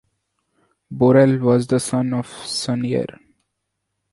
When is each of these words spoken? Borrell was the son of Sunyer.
Borrell 0.91 1.39
was 1.39 1.67
the 1.67 1.79
son 1.79 2.11
of 2.15 2.25
Sunyer. 2.27 3.05